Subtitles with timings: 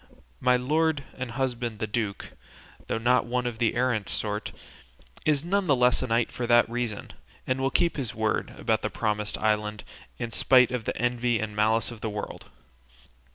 [0.39, 2.31] My lord and husband the duke,
[2.87, 4.51] though not one of the errant sort,
[5.25, 7.13] is none the less a knight for that reason,
[7.45, 9.83] and will keep his word about the promised island,
[10.17, 12.49] in spite of the envy and malice of the world.